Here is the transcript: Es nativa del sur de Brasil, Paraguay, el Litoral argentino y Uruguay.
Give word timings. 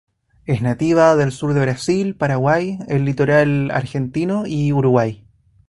Es 0.47 0.63
nativa 0.63 1.15
del 1.15 1.31
sur 1.31 1.53
de 1.53 1.61
Brasil, 1.61 2.15
Paraguay, 2.15 2.79
el 2.87 3.05
Litoral 3.05 3.69
argentino 3.69 4.45
y 4.47 4.73
Uruguay. 4.73 5.23